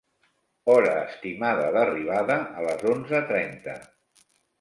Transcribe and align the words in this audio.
Hora 0.75 0.93
estimada 1.01 1.67
d'arribada 1.75 2.37
a 2.61 2.65
les 2.69 2.81
onze 2.93 3.21
trenta. 3.33 3.77